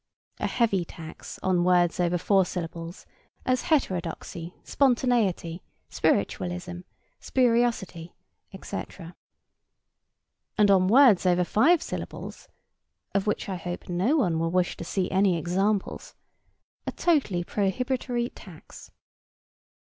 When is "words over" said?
1.63-2.17, 10.87-11.43